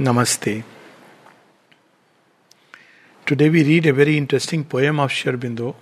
[0.00, 0.64] Namaste.
[3.26, 5.74] Today we read a very interesting poem of Sri Aurobindo.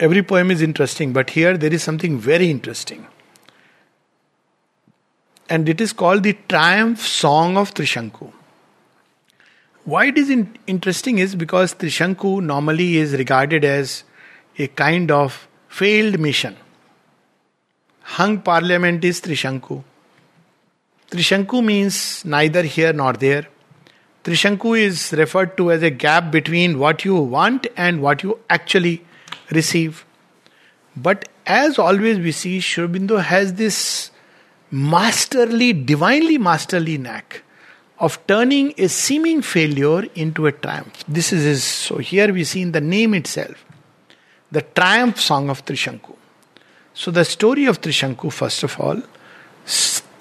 [0.00, 3.06] Every poem is interesting, but here there is something very interesting.
[5.48, 8.32] And it is called the Triumph Song of Trishanku.
[9.84, 14.02] Why it is in- interesting is because Trishanku normally is regarded as
[14.58, 16.56] a kind of failed mission.
[18.02, 19.84] Hung parliament is Trishanku.
[21.10, 23.46] Trishanku means neither here nor there.
[24.24, 29.04] Trishanku is referred to as a gap between what you want and what you actually
[29.50, 30.04] receive.
[30.94, 34.10] But as always, we see Sri Aurobindo has this
[34.70, 37.42] masterly, divinely masterly knack
[37.98, 41.04] of turning a seeming failure into a triumph.
[41.08, 41.64] This is his.
[41.64, 43.64] So here we see in the name itself
[44.52, 46.14] the triumph song of Trishanku.
[46.94, 49.02] So the story of Trishanku, first of all,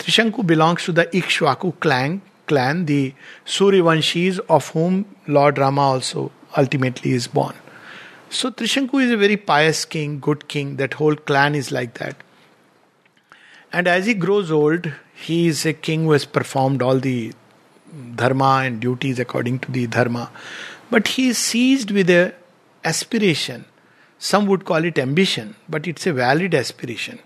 [0.08, 3.14] Trishanku belongs to the Ikshvaku clan, clan, the
[3.46, 7.54] Suryavanshis of whom Lord Rama also ultimately is born.
[8.30, 10.78] So Trishanku is a very pious king, good king.
[10.78, 12.16] That whole clan is like that.
[13.73, 17.34] And as he grows old, he is a king who has performed all the
[18.16, 20.31] dharma and duties according to the dharma.
[20.90, 22.34] But he is seized with a
[22.86, 23.66] aspiration.
[24.20, 27.20] Some would call it ambition, but it's a valid aspiration.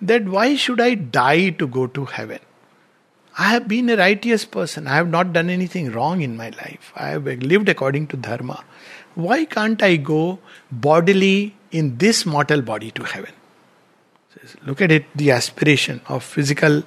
[0.00, 2.40] That why should I die to go to heaven?
[3.38, 4.86] I have been a righteous person.
[4.86, 6.92] I have not done anything wrong in my life.
[6.96, 8.64] I have lived according to dharma.
[9.14, 10.38] Why can't I go
[10.70, 13.32] bodily in this mortal body to heaven?
[14.64, 16.82] Look at it, the aspiration of physical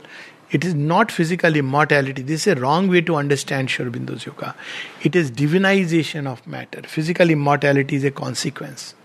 [0.51, 2.23] it is not physical immortality.
[2.23, 4.55] This is a wrong way to understand Sri Aurobindo's yoga.
[5.03, 6.81] It is divinization of matter.
[6.81, 8.95] Physical immortality is a consequence.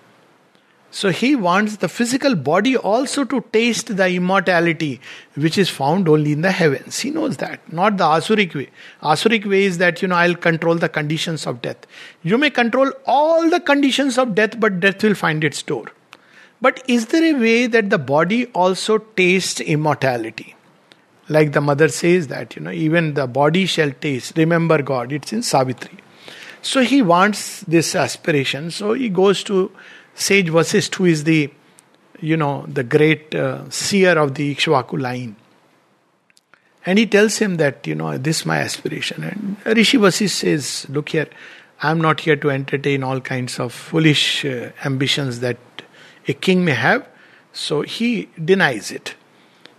[0.95, 5.01] So he wants the physical body also to taste the immortality
[5.35, 7.01] which is found only in the heavens.
[7.01, 8.69] He knows that, not the Asuric way.
[9.03, 11.79] Asuric way is that, you know, I'll control the conditions of death.
[12.23, 15.87] You may control all the conditions of death, but death will find its door.
[16.61, 20.55] But is there a way that the body also tastes immortality?
[21.29, 24.37] Like the mother says that, you know, even the body shall taste.
[24.37, 25.11] Remember God.
[25.11, 25.99] It's in Savitri.
[26.63, 28.71] So he wants this aspiration.
[28.71, 29.73] So he goes to
[30.15, 31.51] sage Vasist, who is the,
[32.21, 35.37] you know, the great uh, seer of the Ikshvaku line.
[36.87, 39.25] And he tells him that, you know, this is my aspiration.
[39.25, 41.29] And Rishi Vasist says, look here,
[41.83, 45.59] I'm not here to entertain all kinds of foolish uh, ambitions that
[46.29, 47.07] a king may have.
[47.53, 49.15] So he denies it.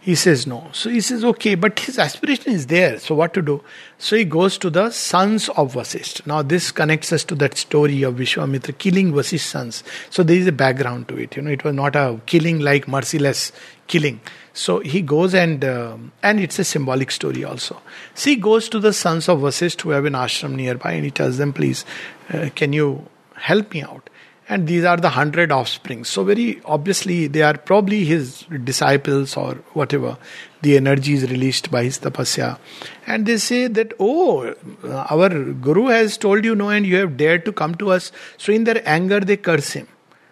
[0.05, 0.69] He says no.
[0.71, 2.99] So he says, okay, but his aspiration is there.
[2.99, 3.63] So what to do?
[3.97, 6.27] So he goes to the sons of Vasisht.
[6.27, 9.83] Now this connects us to that story of Vishwamitra killing Vasisht's sons.
[10.11, 11.35] So there is a background to it.
[11.35, 13.51] You know, it was not a killing like merciless
[13.87, 14.19] killing.
[14.53, 17.81] So he goes and um, and it's a symbolic story also.
[18.13, 21.09] So he goes to the sons of Vasisht who have an ashram nearby and he
[21.09, 21.83] tells them, please,
[22.31, 24.07] uh, can you help me out?
[24.47, 26.03] And these are the hundred offspring.
[26.03, 30.17] So, very obviously, they are probably his disciples or whatever.
[30.61, 32.59] The energy is released by his tapasya.
[33.07, 37.17] And they say that, oh, uh, our Guru has told you no, and you have
[37.17, 38.11] dared to come to us.
[38.37, 39.87] So, in their anger, they curse him.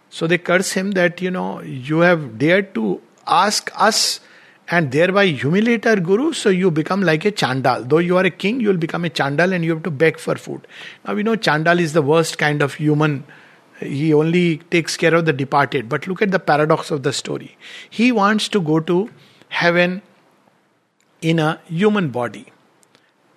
[0.09, 4.19] So, they curse him that, you know, you have dared to ask us
[4.69, 8.29] and thereby humiliate our guru so you become like a chandal though you are a
[8.29, 10.65] king you will become a chandal and you have to beg for food
[11.05, 13.25] now we know chandal is the worst kind of human
[13.85, 15.89] he only takes care of the departed.
[15.89, 17.57] But look at the paradox of the story.
[17.89, 19.09] He wants to go to
[19.49, 20.01] heaven
[21.21, 22.47] in a human body.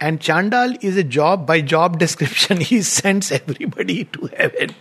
[0.00, 4.74] And Chandal is a job, by job description, he sends everybody to heaven,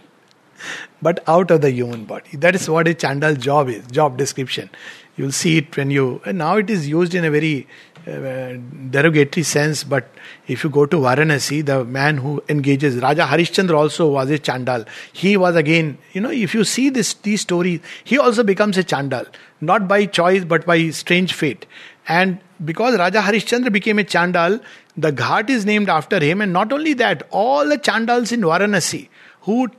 [1.01, 2.35] but out of the human body.
[2.37, 4.69] That is what a Chandal job is, job description.
[5.15, 7.67] You'll see it when you, now it is used in a very
[8.07, 8.57] Uh,
[8.91, 10.07] derogatory sense, but
[10.47, 14.85] if you go to Varanasi, the man who engages Raja Harishchandra also was a Chandal.
[15.11, 18.83] He was again, you know, if you see this these stories, he also becomes a
[18.83, 19.25] Chandal,
[19.59, 21.65] not by choice but by strange fate.
[22.07, 24.61] And because Raja Harishchandra became a Chandal,
[24.95, 29.09] the ghat is named after him, and not only that, all the Chandals in Varanasi
[29.45, 29.69] who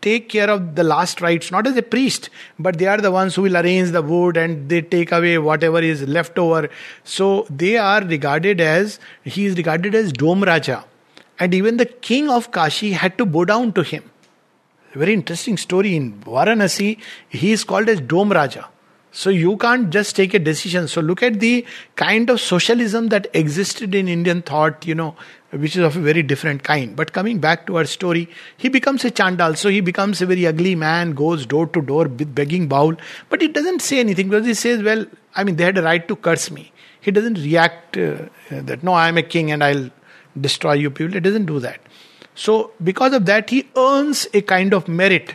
[0.00, 3.34] take care of the last rites, not as a priest, but they are the ones
[3.34, 6.68] who will arrange the wood and they take away whatever is left over.
[7.04, 10.84] So they are regarded as, he is regarded as Dom Raja.
[11.38, 14.10] And even the king of Kashi had to bow down to him.
[14.94, 16.98] Very interesting story in Varanasi,
[17.28, 18.68] he is called as Dom Raja.
[19.10, 20.86] So you can't just take a decision.
[20.86, 21.64] So look at the
[21.96, 25.16] kind of socialism that existed in Indian thought, you know,
[25.50, 26.94] which is of a very different kind.
[26.94, 29.54] But coming back to our story, he becomes a chandal.
[29.54, 32.94] So he becomes a very ugly man, goes door to door begging bowl.
[33.30, 36.06] But he doesn't say anything because he says, well, I mean, they had a right
[36.08, 36.72] to curse me.
[37.00, 39.90] He doesn't react uh, that, no, I am a king and I'll
[40.38, 41.14] destroy you people.
[41.14, 41.80] He doesn't do that.
[42.34, 45.34] So, because of that, he earns a kind of merit.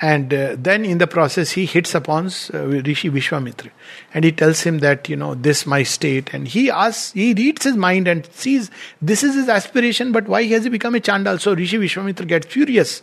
[0.00, 3.70] And uh, then in the process, he hits upon uh, Rishi Vishwamitra.
[4.12, 6.34] And he tells him that, you know, this my state.
[6.34, 8.70] And he asks, he reads his mind and sees
[9.00, 11.40] this is his aspiration, but why has he become a Chandal?
[11.40, 13.02] So Rishi Vishwamitra gets furious.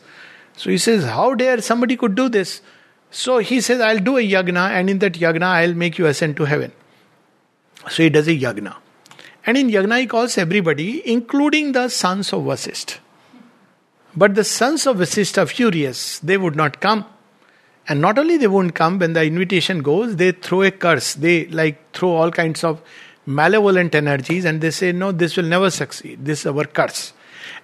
[0.55, 2.61] So he says, How dare somebody could do this?
[3.09, 6.35] So he says, I'll do a yagna, and in that yagna, I'll make you ascend
[6.37, 6.71] to heaven.
[7.89, 8.75] So he does a yagna.
[9.45, 12.97] And in yagna, he calls everybody, including the sons of Vasist.
[14.15, 16.19] But the sons of Vasist are furious.
[16.19, 17.05] They would not come.
[17.87, 21.15] And not only they won't come, when the invitation goes, they throw a curse.
[21.15, 22.81] They like throw all kinds of
[23.25, 26.23] malevolent energies and they say, No, this will never succeed.
[26.23, 27.13] This is our curse.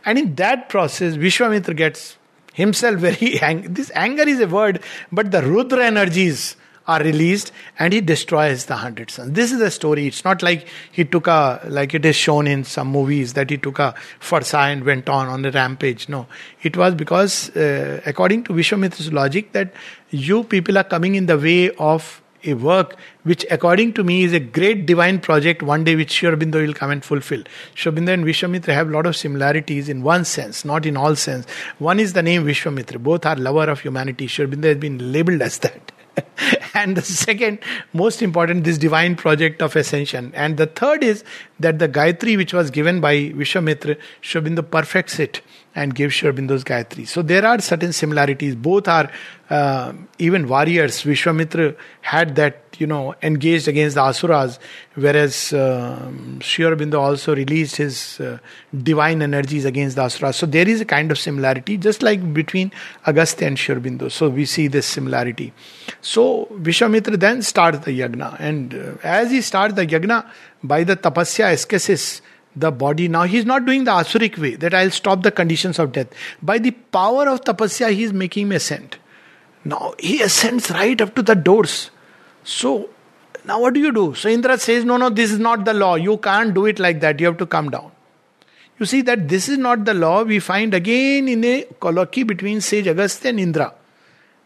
[0.06, 2.18] And in that process, Vishwamitra gets
[2.54, 3.70] himself very angry.
[3.70, 4.82] This anger is a word,
[5.12, 6.56] but the Rudra energies
[6.94, 9.34] are released and he destroys the hundred sons.
[9.40, 10.08] This is the story.
[10.08, 11.42] It's not like he took a,
[11.80, 15.28] like it is shown in some movies, that he took a farsa and went on
[15.28, 16.10] on a rampage.
[16.10, 16.26] No.
[16.64, 19.74] It was because, uh, according to Vishwamitra's logic, that
[20.10, 24.34] you people are coming in the way of a work which, according to me, is
[24.34, 27.44] a great divine project one day which Sri Aurobindo will come and fulfill.
[27.76, 31.46] Sri and Vishwamitra have a lot of similarities in one sense, not in all sense.
[31.78, 33.04] One is the name Vishwamitra.
[33.04, 34.28] Both are lover of humanity.
[34.28, 35.92] Sri has been labeled as that.
[36.74, 37.60] and the second,
[37.94, 40.32] most important, this divine project of ascension.
[40.36, 41.24] And the third is
[41.60, 45.42] that the Gayatri which was given by Vishwamitra, Sri Aurobindo perfects it
[45.76, 47.08] and gives Sri Aurobindo's Gayatri.
[47.08, 48.56] So there are certain similarities.
[48.56, 49.12] Both are
[49.50, 51.04] uh, even warriors.
[51.04, 54.60] Vishwamitra had that, you know, engaged against the Asuras,
[54.96, 56.12] whereas uh,
[56.42, 58.40] Sri Aurobindo also released his uh,
[58.84, 60.36] divine energies against the Asuras.
[60.36, 62.72] So there is a kind of similarity, just like between
[63.06, 64.10] Agastya and Sri.
[64.10, 65.54] So we see this similarity.
[66.02, 70.26] So Vishwamitra then starts the yagna, and uh, as he starts the yagna,
[70.64, 72.22] by the tapasya ascesis,
[72.56, 73.08] the body.
[73.08, 76.08] Now he's not doing the asuric way that i'll stop the conditions of death.
[76.42, 78.98] By the power of tapasya he is making me ascend.
[79.64, 81.92] Now he ascends right up to the doors.
[82.44, 82.90] So
[83.46, 84.14] now what do you do?
[84.16, 85.96] So indra says no no this is not the law.
[85.96, 87.20] You can't do it like that.
[87.20, 87.92] You have to come down.
[88.80, 90.24] You see that this is not the law.
[90.24, 93.74] We find again in a colloquy between sage agastya and indra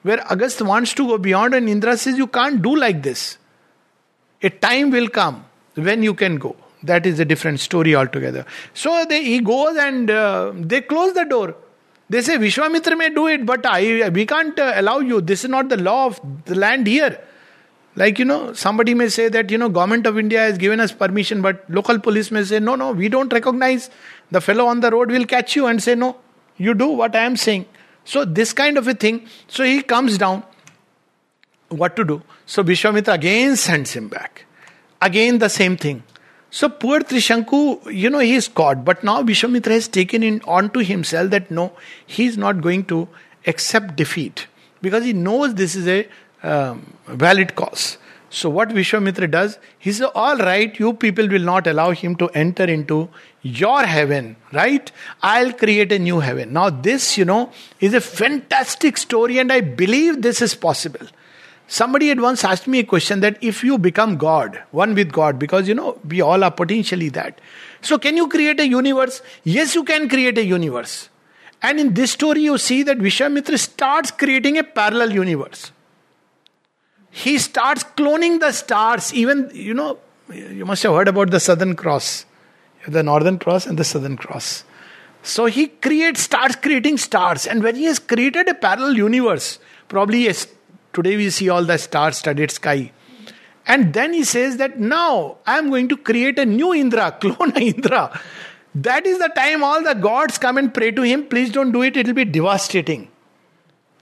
[0.02, 3.38] where agastya wants to go beyond and indra says you can't do like this.
[4.42, 5.46] A time will come
[5.76, 8.46] when you can go that is a different story altogether.
[8.74, 11.56] So they, he goes and uh, they close the door.
[12.10, 15.22] They say Vishwamitra may do it, but I we can't uh, allow you.
[15.22, 17.20] This is not the law of the land here.
[17.96, 20.92] Like you know, somebody may say that you know government of India has given us
[20.92, 23.90] permission, but local police may say no, no, we don't recognize.
[24.32, 26.18] The fellow on the road will catch you and say no,
[26.58, 27.66] you do what I am saying.
[28.04, 29.28] So this kind of a thing.
[29.48, 30.44] So he comes down.
[31.70, 32.22] What to do?
[32.46, 34.46] So Vishwamitra again sends him back.
[35.02, 36.04] Again the same thing.
[36.58, 38.86] So poor Trishanku, you know, he is caught.
[38.86, 41.72] But now Vishwamitra has taken it onto himself that no,
[42.06, 43.08] he is not going to
[43.48, 44.46] accept defeat
[44.80, 46.08] because he knows this is a
[46.44, 47.98] um, valid cause.
[48.30, 52.30] So what Vishwamitra does, he says, all right, you people will not allow him to
[52.30, 53.10] enter into
[53.42, 54.92] your heaven, right?
[55.24, 56.54] I'll create a new heaven.
[56.54, 61.08] Now this, you know, is a fantastic story and I believe this is possible.
[61.68, 65.40] Somebody had once asked me a question that if you become God, one with God,
[65.40, 67.40] because you know, we all are potentially that.
[67.82, 69.22] So, can you create a universe?
[69.44, 71.10] Yes, you can create a universe.
[71.62, 75.72] And in this story, you see that Vishwamitra starts creating a parallel universe.
[77.10, 80.00] He starts cloning the stars, even, you know,
[80.32, 82.26] you must have heard about the Southern Cross,
[82.88, 84.66] the Northern Cross and the Southern Cross.
[85.22, 90.28] So he creates, starts creating stars, and when he has created a parallel universe, probably
[90.28, 90.34] a
[90.94, 92.92] Today we see all the star studded sky.
[93.66, 97.58] And then he says that now I am going to create a new Indra, clone
[97.58, 98.20] Indra.
[98.76, 101.26] That is the time all the gods come and pray to him.
[101.26, 103.10] Please don't do it, it will be devastating.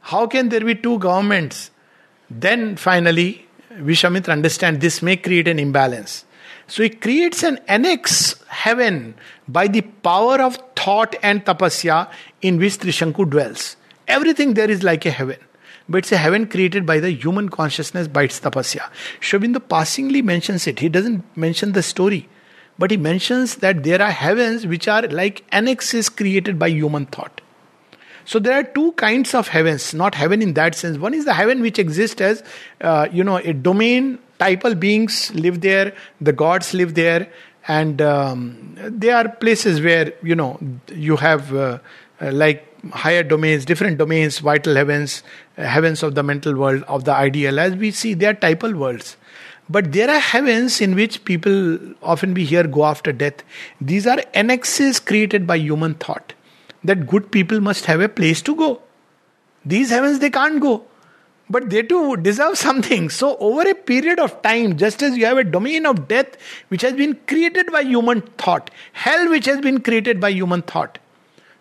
[0.01, 1.71] How can there be two governments?
[2.29, 6.25] Then finally, Vishwamitra understands this may create an imbalance.
[6.67, 9.15] So he creates an annex heaven
[9.47, 12.09] by the power of thought and tapasya
[12.41, 13.75] in which Trishanku dwells.
[14.07, 15.37] Everything there is like a heaven
[15.91, 18.89] but it's a heaven created by the human consciousness by its tapasya.
[19.19, 20.79] Sri Aurobindo passingly mentions it.
[20.79, 22.27] He doesn't mention the story,
[22.79, 27.41] but he mentions that there are heavens which are like annexes created by human thought.
[28.25, 30.97] So there are two kinds of heavens, not heaven in that sense.
[30.97, 32.43] One is the heaven which exists as,
[32.79, 34.19] uh, you know, a domain.
[34.39, 37.31] Typal beings live there, the gods live there,
[37.67, 40.59] and um, they are places where you know
[40.91, 41.77] you have uh,
[42.19, 45.21] uh, like higher domains, different domains, vital heavens,
[45.61, 47.59] heavens of the mental world, of the ideal.
[47.59, 49.17] As we see, they are typal worlds.
[49.69, 53.43] But there are heavens in which people often we hear go after death.
[53.79, 56.33] These are annexes created by human thought
[56.83, 58.81] that good people must have a place to go.
[59.63, 60.83] These heavens they can't go
[61.51, 63.09] but they too deserve something.
[63.09, 66.37] So, over a period of time, just as you have a domain of death
[66.69, 70.97] which has been created by human thought, hell which has been created by human thought.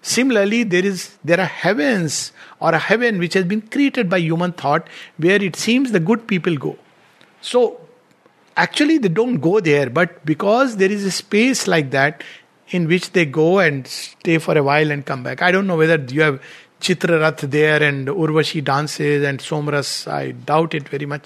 [0.02, 4.52] Similarly, there is there are heavens or a heaven which has been created by human
[4.52, 4.88] thought
[5.18, 6.78] where it seems the good people go.
[7.42, 7.80] So,
[8.56, 12.22] actually, they don't go there, but because there is a space like that
[12.68, 15.42] in which they go and stay for a while and come back.
[15.42, 16.40] I don't know whether you have
[16.80, 21.24] Chitrarath there and Urvashi dances and Somras, I doubt it very much.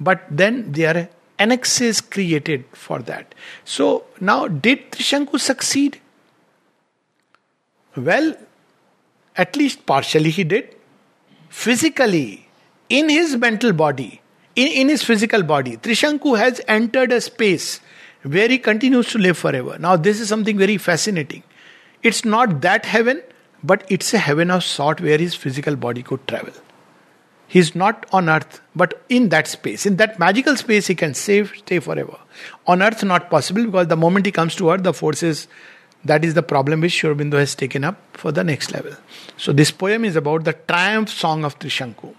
[0.00, 3.34] But then there are annexes created for that.
[3.64, 6.00] So now, did Trishanku succeed?
[7.96, 8.36] Well,
[9.36, 10.74] at least partially he did.
[11.48, 12.48] Physically,
[12.88, 14.20] in his mental body,
[14.56, 17.80] in, in his physical body, Trishanku has entered a space
[18.22, 19.78] where he continues to live forever.
[19.78, 21.42] Now, this is something very fascinating.
[22.02, 23.22] It's not that heaven,
[23.62, 26.52] but it's a heaven of sort where his physical body could travel.
[27.46, 31.52] He's not on earth, but in that space, in that magical space, he can save,
[31.56, 32.18] stay forever.
[32.66, 35.46] On earth, not possible because the moment he comes to earth, the forces
[36.04, 38.92] that is the problem which Sri Aurobindo has taken up for the next level.
[39.36, 42.14] So, this poem is about the triumph song of Trishanku.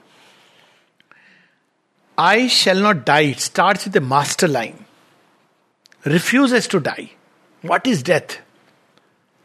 [2.17, 3.21] I shall not die.
[3.21, 4.85] It starts with a master line.
[6.05, 7.11] Refuses to die.
[7.61, 8.39] What is death?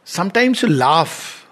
[0.03, 1.47] Sometimes you laugh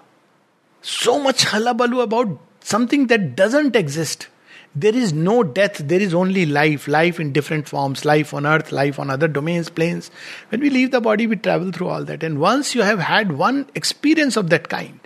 [0.82, 4.28] so much hullabaloo about something that doesn't exist.
[4.74, 8.70] There is no death, there is only life, life in different forms, life on earth,
[8.70, 10.10] life on other domains, planes.
[10.50, 12.22] When we leave the body, we travel through all that.
[12.22, 15.00] And once you have had one experience of that kind,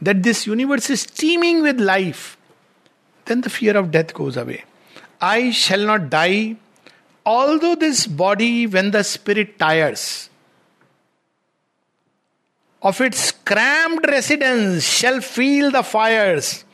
[0.00, 2.36] that this universe is teeming with life,
[3.24, 4.64] then the fear of death goes away.
[5.20, 6.56] I shall not die,
[7.26, 10.30] although this body, when the spirit tires,
[12.80, 16.64] of its cramped residence shall feel the fires.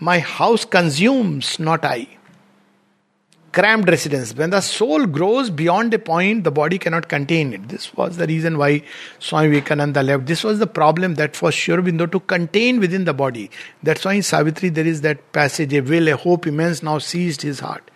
[0.00, 2.08] My house consumes, not I.
[3.52, 4.34] Cramped residence.
[4.34, 7.68] When the soul grows beyond a point, the body cannot contain it.
[7.68, 8.82] This was the reason why
[9.20, 10.26] Swami Vivekananda left.
[10.26, 13.52] This was the problem that for Sri Aurobindo to contain within the body.
[13.84, 17.42] That's why in Savitri there is that passage, a will, a hope immense now seized
[17.42, 17.88] his heart.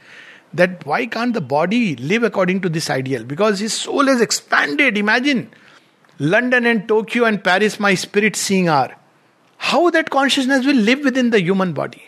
[0.55, 3.25] That why can't the body live according to this ideal?
[3.25, 4.97] Because his soul has expanded.
[4.97, 5.51] Imagine
[6.21, 8.97] London and Tokyo and Paris, my spirit seeing are.
[9.59, 12.03] How that consciousness will live within the human body.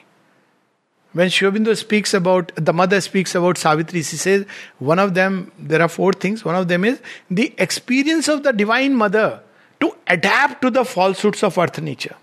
[1.13, 4.47] When Sri speaks about, the mother speaks about Savitri, she says,
[4.79, 6.45] one of them, there are four things.
[6.45, 9.41] One of them is the experience of the Divine Mother
[9.81, 12.15] to adapt to the falsehoods of earth nature.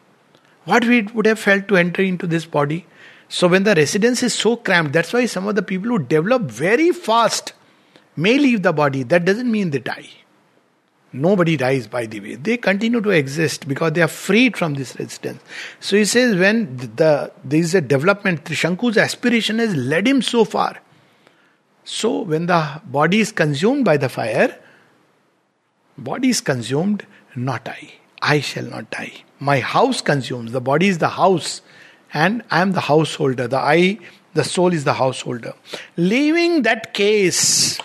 [0.63, 2.85] What we would have felt to enter into this body.
[3.27, 6.43] So when the residence is so cramped, that's why some of the people who develop
[6.43, 7.51] very fast
[8.15, 9.03] may leave the body.
[9.03, 10.07] That doesn't mean they die.
[11.21, 12.35] Nobody dies, by the way.
[12.35, 15.41] They continue to exist because they are freed from this resistance.
[15.79, 20.45] So he says, when the there is a development, Trishanku's aspiration has led him so
[20.45, 20.77] far.
[21.83, 24.57] So when the body is consumed by the fire,
[25.97, 27.05] body is consumed,
[27.35, 27.93] not I.
[28.21, 29.13] I shall not die.
[29.39, 30.51] My house consumes.
[30.51, 31.61] The body is the house,
[32.13, 33.47] and I am the householder.
[33.47, 33.99] The I,
[34.33, 35.53] the soul is the householder.
[35.95, 37.79] Leaving that case,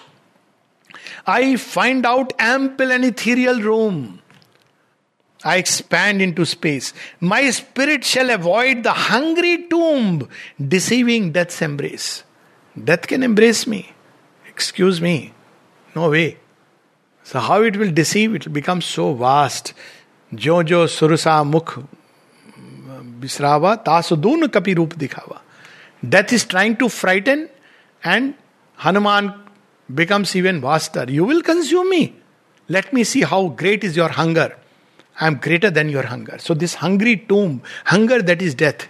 [1.26, 4.20] I find out ample and ethereal room.
[5.44, 6.92] I expand into space.
[7.20, 10.28] My spirit shall avoid the hungry tomb,
[10.68, 12.22] deceiving death's embrace.
[12.82, 13.92] Death can embrace me.
[14.48, 15.32] Excuse me.
[15.94, 16.38] No way.
[17.24, 18.34] So, how it will deceive?
[18.34, 19.74] It will become so vast.
[20.34, 21.86] Jo jo surusa mukh
[23.20, 25.40] bisrava tasudun kapi roop dikhava.
[26.08, 27.48] Death is trying to frighten,
[28.02, 28.34] and
[28.76, 29.41] Hanuman
[29.94, 31.04] becomes even vaster.
[31.08, 32.14] You will consume me.
[32.68, 34.56] Let me see how great is your hunger.
[35.20, 36.38] I am greater than your hunger.
[36.38, 38.88] So, this hungry tomb, hunger that is death,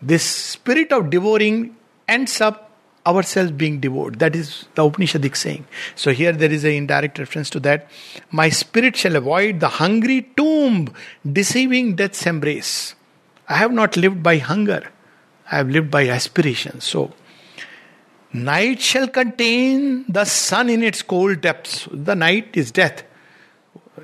[0.00, 1.76] this spirit of devouring
[2.08, 2.70] ends up
[3.06, 4.18] ourselves being devoured.
[4.20, 5.66] That is the Upanishadic saying.
[5.94, 7.88] So, here there is an indirect reference to that.
[8.30, 10.92] My spirit shall avoid the hungry tomb,
[11.30, 12.94] deceiving death's embrace.
[13.48, 14.88] I have not lived by hunger,
[15.50, 16.80] I have lived by aspiration.
[16.80, 17.12] So,
[18.32, 21.86] Night shall contain the sun in its cold depths.
[21.92, 23.04] The night is death.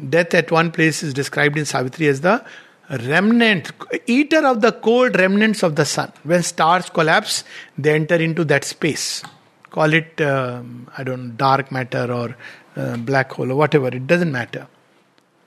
[0.08, 2.44] Death at one place is described in Savitri as the
[2.90, 3.72] remnant,
[4.06, 6.12] eater of the cold remnants of the sun.
[6.24, 7.44] When stars collapse,
[7.76, 9.22] they enter into that space.
[9.70, 12.36] Call it, um, I don't know, dark matter or
[12.76, 13.88] uh, black hole or whatever.
[13.88, 14.66] It doesn't matter.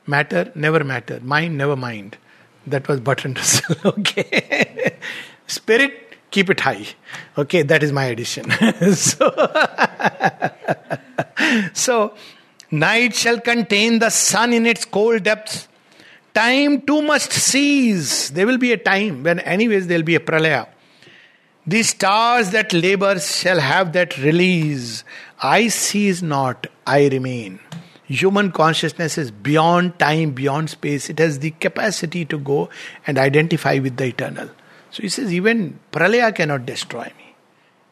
[0.07, 1.19] Matter never matter.
[1.21, 2.17] Mind never mind.
[2.67, 3.75] That was Bertrand Russell.
[3.85, 4.97] okay.
[5.47, 6.87] Spirit Keep it high.
[7.37, 8.49] Okay, that is my addition.
[8.95, 9.31] so,
[11.73, 12.13] so,
[12.71, 15.67] night shall contain the sun in its cold depths.
[16.33, 18.29] Time too must cease.
[18.29, 20.67] There will be a time when, anyways, there will be a pralaya.
[21.67, 25.03] The stars that labor shall have that release.
[25.41, 27.59] I cease not, I remain.
[28.05, 31.09] Human consciousness is beyond time, beyond space.
[31.09, 32.69] It has the capacity to go
[33.05, 34.49] and identify with the eternal.
[34.91, 37.35] So he says, even Pralaya cannot destroy me.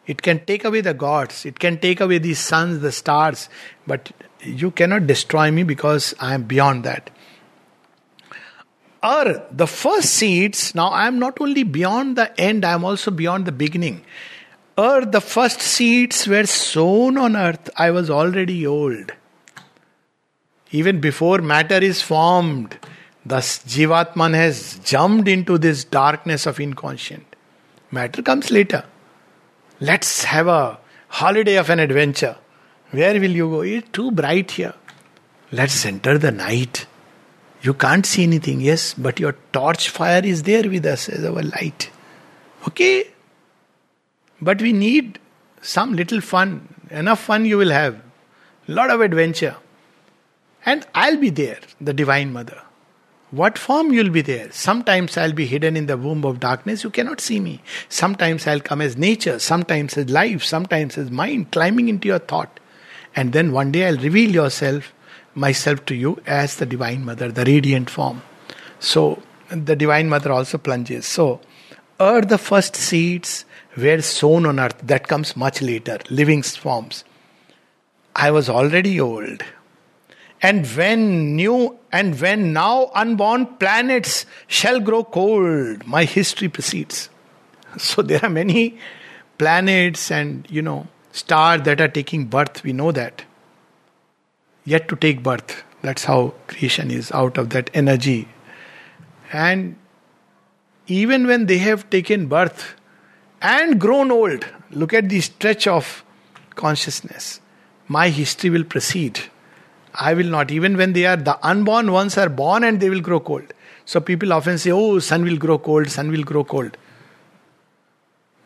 [0.06, 3.48] It can take away the gods, it can take away the suns, the stars,
[3.86, 7.10] but you cannot destroy me because I am beyond that.
[9.02, 13.12] Or the first seeds, now I am not only beyond the end, I am also
[13.12, 14.04] beyond the beginning.
[14.78, 19.14] Or the first seeds were sown on earth, I was already old.
[20.72, 22.78] Even before matter is formed,
[23.26, 27.26] thus Jivatman has jumped into this darkness of inconscient.
[27.92, 28.84] Matter comes later.
[29.80, 32.36] Let's have a holiday of an adventure.
[32.92, 33.62] Where will you go?
[33.62, 34.74] It's too bright here.
[35.52, 36.86] Let's enter the night.
[37.62, 41.42] You can't see anything, yes, but your torch fire is there with us as our
[41.42, 41.90] light.
[42.68, 43.08] Okay?
[44.42, 45.20] But we need
[45.62, 46.74] some little fun.
[46.90, 48.02] Enough fun you will have.
[48.68, 49.58] Lot of adventure.
[50.66, 52.62] And I'll be there, the Divine Mother.
[53.32, 54.52] What form you'll be there?
[54.52, 57.62] Sometimes I'll be hidden in the womb of darkness, you cannot see me.
[57.88, 62.60] Sometimes I'll come as nature, sometimes as life, sometimes as mind, climbing into your thought.
[63.16, 64.94] And then one day I'll reveal yourself
[65.36, 68.24] myself to you as the Divine Mother, the radiant form.
[68.80, 71.06] So the Divine Mother also plunges.
[71.06, 71.42] So,
[72.00, 73.46] are the first seeds
[73.76, 74.80] were sown on earth.
[74.82, 77.04] That comes much later, living forms.
[78.16, 79.44] I was already old.
[80.42, 87.10] And when new and when now unborn planets shall grow cold, my history proceeds.
[87.78, 88.80] So there are many
[89.38, 93.24] planets and you know stars that are taking birth, we know that
[94.66, 95.64] yet to take birth.
[95.82, 98.28] That's how creation is out of that energy.
[99.32, 99.76] And
[100.88, 102.76] even when they have taken birth
[103.42, 106.04] and grown old, look at the stretch of
[106.56, 107.40] consciousness.
[107.88, 109.20] My history will proceed.
[109.94, 110.52] I will not.
[110.52, 113.54] Even when they are the unborn ones are born and they will grow cold.
[113.86, 116.78] So people often say, Oh, sun will grow cold, sun will grow cold.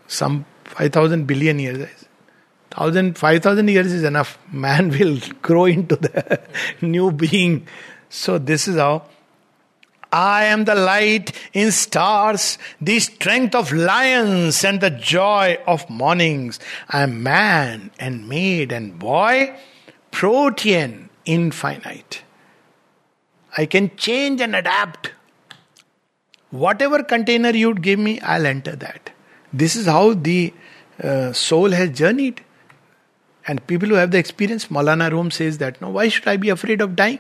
[0.08, 1.88] Some 5,000 billion years
[2.74, 4.38] thousand, five thousand years is enough.
[4.52, 6.42] Man will grow into the
[6.82, 7.68] new being.
[8.10, 9.04] So this is how
[10.12, 16.60] I am the light in stars, the strength of lions and the joy of mornings.
[16.90, 19.56] I am man and maid and boy,
[20.12, 22.24] protean, infinite.
[23.58, 25.12] I can change and adapt.
[26.50, 29.12] Whatever container you'd give me, I'll enter that.
[29.52, 30.54] This is how the
[31.02, 32.42] uh, soul has journeyed.
[33.48, 36.50] And people who have the experience, Maulana Rum says that, no, why should I be
[36.50, 37.20] afraid of dying?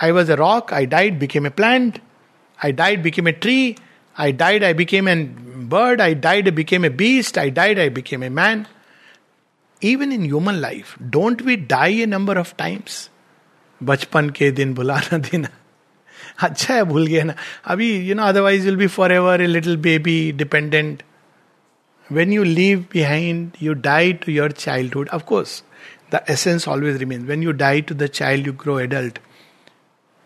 [0.00, 2.00] I was a rock, I died, became a plant.
[2.62, 3.76] I died, became a tree.
[4.18, 6.00] I died, I became a bird.
[6.00, 7.38] I died, I became a beast.
[7.38, 8.66] I died, I became a man.
[9.80, 13.10] Even in human life, don't we die a number of times?
[13.80, 15.46] बचपन के दिन बुलाना दिन।
[16.42, 17.34] अच्छा है, भूल गया ना।
[17.64, 21.02] अभी you know otherwise will be forever a little baby dependent
[22.12, 24.52] when you leave behind you die to your
[24.94, 25.62] childhood of course
[26.14, 29.18] the essence always remain when you die to the child you grow adult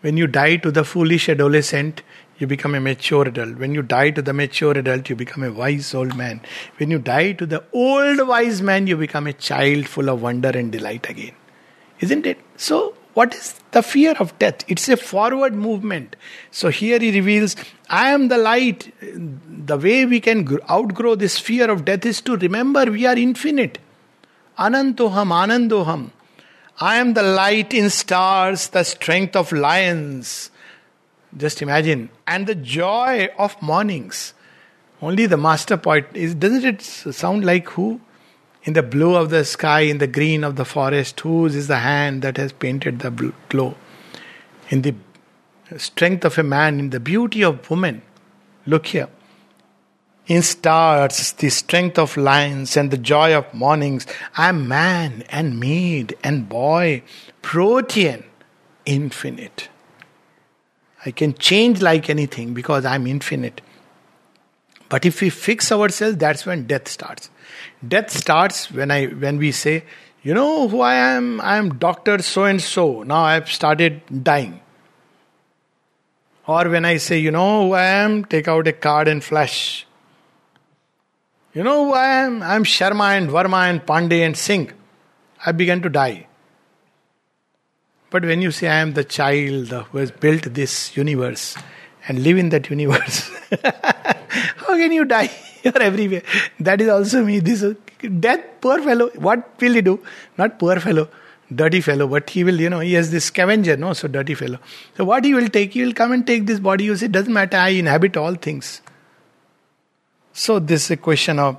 [0.03, 2.01] when you die to the foolish adolescent
[2.41, 5.49] you become a mature adult when you die to the mature adult you become a
[5.57, 6.39] wise old man
[6.79, 10.57] when you die to the old wise man you become a child full of wonder
[10.57, 11.31] and delight again
[12.03, 12.79] is in date so
[13.13, 14.63] what is the fear of death?
[14.67, 16.15] It's a forward movement.
[16.51, 17.55] So here he reveals,
[17.89, 18.93] I am the light.
[19.01, 23.79] The way we can outgrow this fear of death is to remember we are infinite.
[24.57, 26.11] Anantoham, Anandoham.
[26.79, 30.49] I am the light in stars, the strength of lions.
[31.35, 32.09] Just imagine.
[32.25, 34.33] And the joy of mornings.
[35.01, 37.99] Only the master poet is doesn't it sound like who?
[38.63, 41.79] In the blue of the sky, in the green of the forest, whose is the
[41.79, 43.75] hand that has painted the glow?
[44.69, 44.95] In the
[45.77, 48.01] strength of a man, in the beauty of woman.
[48.65, 49.09] Look here.
[50.27, 54.05] In stars, the strength of lions and the joy of mornings,
[54.37, 57.03] I am man and maid and boy,
[57.41, 58.23] protean,
[58.85, 59.69] infinite.
[61.05, 63.61] I can change like anything because I'm infinite.
[64.91, 67.29] But if we fix ourselves, that's when death starts.
[67.87, 69.85] Death starts when I when we say,
[70.21, 71.39] you know who I am?
[71.39, 73.03] I am Doctor so and so.
[73.03, 74.59] Now I have started dying.
[76.45, 79.87] Or when I say, you know who I am, take out a card and flash.
[81.53, 82.43] You know who I am?
[82.43, 84.71] I am Sharma and Verma and Pandey and Singh.
[85.45, 86.27] I began to die.
[88.09, 91.55] But when you say I am the child who has built this universe
[92.09, 93.31] and live in that universe,
[94.57, 95.29] how can you die?
[95.63, 96.23] You're everywhere.
[96.59, 97.39] That is also me.
[97.39, 97.63] This
[98.19, 99.09] death, poor fellow.
[99.15, 99.99] What will he do?
[100.37, 101.09] Not poor fellow,
[101.53, 103.93] dirty fellow, but he will, you know, he has this scavenger, no?
[103.93, 104.59] So dirty fellow.
[104.97, 105.73] So what he will take?
[105.73, 106.85] He will come and take this body.
[106.85, 107.57] You say, doesn't matter.
[107.57, 108.81] I inhabit all things.
[110.33, 111.57] So this is a question of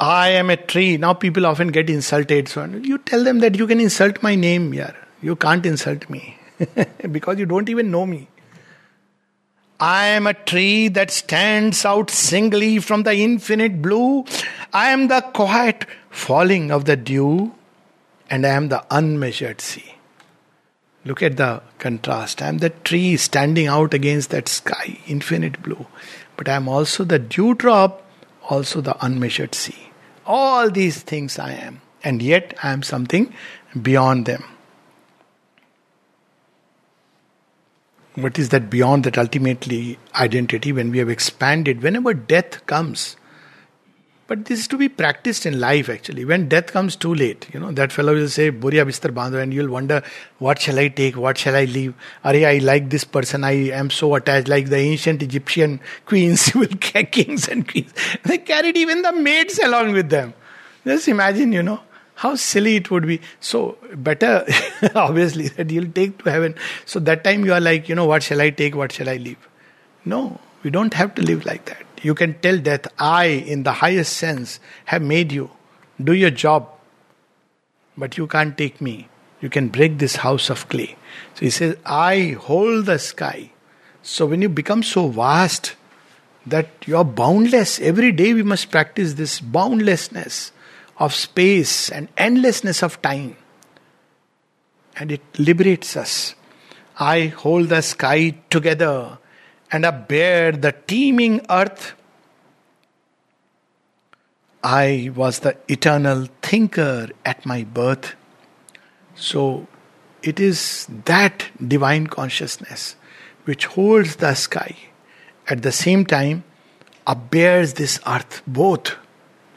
[0.00, 0.96] I am a tree.
[0.96, 2.48] Now people often get insulted.
[2.48, 4.92] So you tell them that you can insult my name, yeah.
[5.22, 6.36] You can't insult me
[7.12, 8.26] because you don't even know me.
[9.82, 14.24] I am a tree that stands out singly from the infinite blue.
[14.72, 17.52] I am the quiet falling of the dew,
[18.30, 19.96] and I am the unmeasured sea.
[21.04, 22.40] Look at the contrast.
[22.40, 25.86] I am the tree standing out against that sky, infinite blue.
[26.36, 28.06] But I am also the dewdrop,
[28.50, 29.90] also the unmeasured sea.
[30.24, 33.34] All these things I am, and yet I am something
[33.82, 34.44] beyond them.
[38.14, 43.16] What is that beyond that ultimately identity when we have expanded whenever death comes.
[44.26, 46.24] But this is to be practiced in life actually.
[46.24, 47.48] When death comes too late.
[47.52, 50.02] You know that fellow will say burya bistar bandho and you'll wonder
[50.38, 51.16] what shall i take?
[51.16, 51.94] What shall i leave?
[52.24, 53.44] Are i like this person.
[53.44, 56.54] I am so attached like the ancient egyptian queens.
[56.54, 57.92] Will kings and queens.
[58.24, 60.34] They carried even the maids along with them.
[60.84, 61.80] Just imagine you know
[62.14, 63.20] how silly it would be.
[63.40, 64.46] So, better,
[64.94, 66.54] obviously, that you'll take to heaven.
[66.84, 69.16] So, that time you are like, you know, what shall I take, what shall I
[69.16, 69.48] leave?
[70.04, 71.84] No, we don't have to live like that.
[72.02, 75.50] You can tell death, I, in the highest sense, have made you.
[76.02, 76.68] Do your job.
[77.96, 79.08] But you can't take me.
[79.40, 80.96] You can break this house of clay.
[81.34, 83.50] So he says, I hold the sky.
[84.02, 85.74] So when you become so vast
[86.46, 90.52] that you are boundless, every day we must practice this boundlessness
[90.98, 93.36] of space and endlessness of time.
[94.96, 96.34] And it liberates us.
[96.98, 99.18] I hold the sky together
[99.70, 101.94] and bear the teeming earth.
[104.62, 108.14] I was the eternal thinker at my birth.
[109.14, 109.66] So
[110.22, 112.96] it is that divine consciousness
[113.44, 114.76] which holds the sky
[115.48, 116.44] at the same time
[117.06, 118.96] upbears this earth both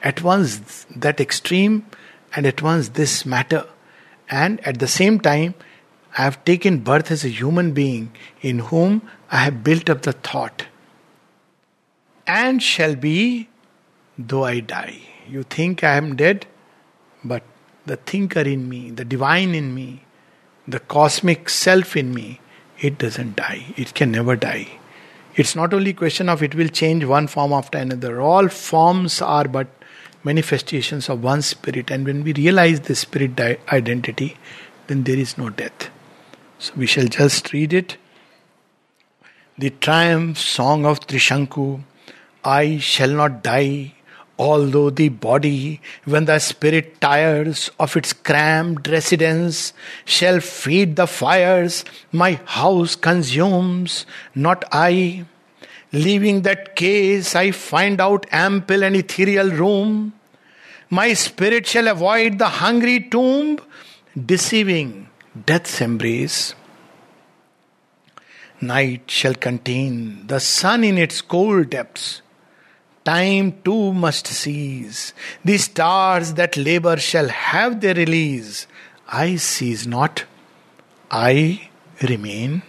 [0.06, 1.86] at once that extreme
[2.36, 3.66] and at once this matter.
[4.30, 5.56] And at the same time,
[6.18, 10.14] I have taken birth as a human being in whom I have built up the
[10.14, 10.66] thought.
[12.28, 13.50] And shall be,
[14.18, 15.00] though I die.
[15.28, 16.46] You think I am dead,
[17.24, 17.44] but
[17.86, 20.06] the thinker in me, the divine in me,
[20.68, 22.40] the cosmic self in me,
[22.80, 23.74] it doesn't die.
[23.76, 24.80] It can never die.
[25.36, 28.22] It's not only question of it will change one form after another.
[28.22, 29.68] All forms are but
[30.26, 31.90] manifestations of one spirit.
[31.92, 34.36] And when we realize the spirit di- identity,
[34.88, 35.90] then there is no death.
[36.60, 37.98] So we shall just read it.
[39.58, 41.84] The triumph song of Trishanku
[42.44, 43.94] I shall not die,
[44.38, 51.86] although the body, when the spirit tires of its cramped residence, shall feed the fires
[52.12, 55.26] my house consumes, not I.
[55.92, 60.14] Leaving that case, I find out ample and ethereal room.
[60.90, 63.60] My spirit shall avoid the hungry tomb,
[64.26, 65.10] deceiving
[65.46, 66.54] death's embrace.
[68.62, 72.22] Night shall contain the sun in its cold depths.
[73.04, 75.14] Time too must cease.
[75.44, 78.66] The stars that labor shall have their release.
[79.08, 80.24] I cease not,
[81.12, 81.70] I
[82.02, 82.64] remain.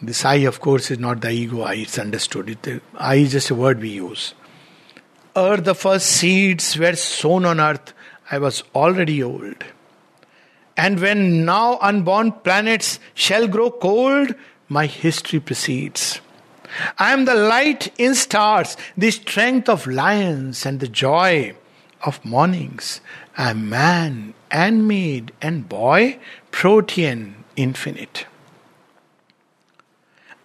[0.00, 2.50] This I, of course, is not the ego I, it's understood.
[2.50, 4.34] It, I is just a word we use.
[5.34, 7.92] Ere the first seeds were sown on earth,
[8.30, 9.64] I was already old.
[10.76, 14.34] And when now unborn planets shall grow cold,
[14.68, 16.20] my history proceeds.
[16.98, 21.54] I am the light in stars, the strength of lions, and the joy
[22.04, 23.00] of mornings.
[23.36, 26.18] I am man and maid and boy,
[26.50, 28.26] protean, infinite.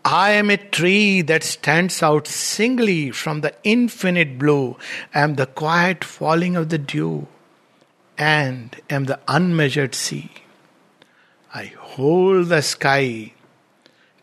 [0.06, 4.78] I am a tree that stands out singly from the infinite blue.
[5.14, 7.28] I am the quiet falling of the dew
[8.18, 10.30] and am the unmeasured sea.
[11.54, 13.34] I hold the sky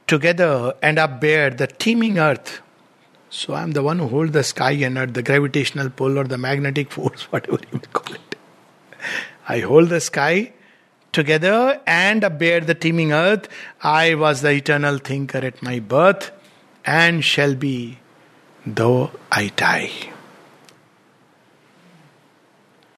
[0.06, 2.60] together and upbear the teeming earth.
[3.30, 6.24] So I am the one who holds the sky and earth, the gravitational pull or
[6.24, 8.36] the magnetic force, whatever you may call it.
[9.48, 10.52] I hold the sky
[11.12, 13.48] together and bear the teeming earth.
[13.82, 16.30] I was the eternal thinker at my birth
[16.84, 17.98] and shall be,
[18.66, 20.09] though I die.